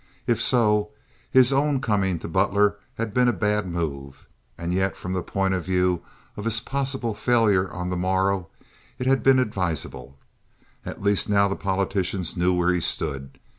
[0.25, 0.89] If so,
[1.29, 4.27] his own coming to Butler had been a bad move;
[4.57, 6.01] and yet from the point of view
[6.35, 8.47] of his possible failure on the morrow
[8.97, 10.17] it had been advisable.
[10.83, 13.37] At least now the politicians knew where he stood.